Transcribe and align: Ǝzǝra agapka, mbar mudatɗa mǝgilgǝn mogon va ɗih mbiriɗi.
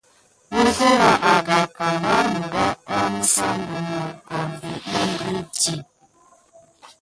Ǝzǝra 0.61 1.11
agapka, 1.33 1.85
mbar 1.99 2.25
mudatɗa 2.37 2.97
mǝgilgǝn 3.13 3.57
mogon 3.91 4.21
va 4.27 4.41
ɗih 4.61 4.85
mbiriɗi. 5.11 5.73